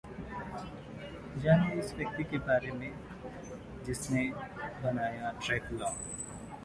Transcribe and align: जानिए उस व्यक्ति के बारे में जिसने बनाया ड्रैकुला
जानिए 1.43 1.79
उस 1.79 1.93
व्यक्ति 1.95 2.23
के 2.23 2.37
बारे 2.47 2.71
में 2.71 2.91
जिसने 3.85 4.27
बनाया 4.83 5.31
ड्रैकुला 5.45 5.95